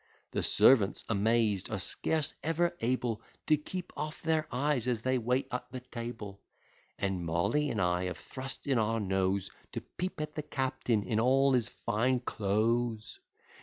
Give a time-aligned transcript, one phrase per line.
[0.31, 5.47] The servants, amazed, are scarce ever able To keep off their eyes, as they wait
[5.51, 6.41] at the table;
[6.97, 11.19] And Molly and I have thrust in our nose, To peep at the captain in
[11.19, 13.19] all his fine _clo'es.